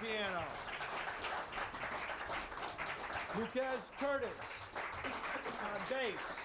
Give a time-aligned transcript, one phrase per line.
[0.00, 0.44] piano.
[3.34, 4.28] Luques Curtis
[5.62, 6.38] on bass.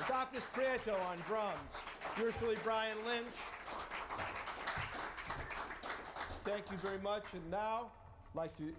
[0.00, 1.58] Dafnis Prieto on drums.
[2.16, 3.26] Virtually Brian Lynch.
[6.44, 7.34] Thank you very much.
[7.34, 7.90] And now,
[8.32, 8.72] I'd like to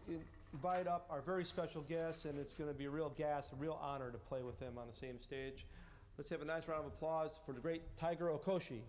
[0.54, 3.56] invite up our very special guest, and it's going to be a real gas, a
[3.56, 5.66] real honor to play with him on the same stage.
[6.18, 8.82] Let's have a nice round of applause for the great Tiger Okoshi.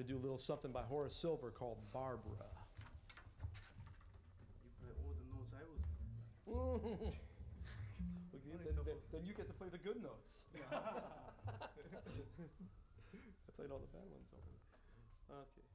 [0.00, 2.48] To do a little something by Horace Silver called Barbara.
[4.64, 5.84] You play all the notes I was.
[8.32, 10.46] Look, then, then, then you get to play the good notes.
[10.72, 10.80] I
[13.56, 15.36] played all the bad ones over there.
[15.36, 15.69] Okay.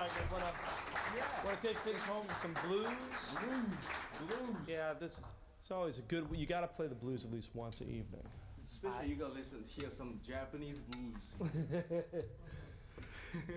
[0.00, 0.32] What do you think, Tiger?
[0.32, 0.52] Wanna,
[1.16, 1.44] Yeah.
[1.44, 2.86] wanna take things home with some blues?
[3.34, 3.74] Blues,
[4.26, 4.56] blues.
[4.66, 5.22] Yeah, this,
[5.60, 8.26] it's always a good, you gotta play the blues at least once an evening.
[8.66, 11.52] Especially you gotta listen, hear some Japanese blues.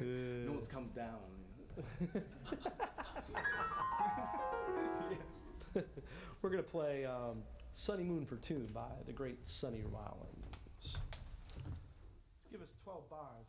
[0.02, 1.22] no one's come down.
[6.42, 10.58] We're gonna play um, "Sonnymoon for Two" by the great Sonny Rollins.
[10.82, 10.98] Let's
[12.52, 13.46] give us 12 bars